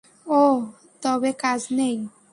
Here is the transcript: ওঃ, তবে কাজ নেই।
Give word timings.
ওঃ, 0.27 0.59
তবে 1.03 1.31
কাজ 1.43 1.61
নেই। 1.71 1.95